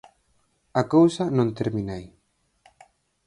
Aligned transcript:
A 0.81 0.83
cousa 0.95 1.23
non 1.37 1.55
termina 1.59 1.91
aí. 1.97 2.09